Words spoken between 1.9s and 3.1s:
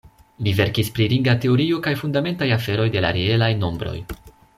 fundamentaj aferoj de